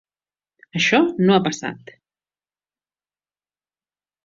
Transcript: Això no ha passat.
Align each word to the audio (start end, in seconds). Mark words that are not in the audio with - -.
Això 0.79 1.01
no 1.27 1.35
ha 1.35 1.43
passat. 1.49 1.93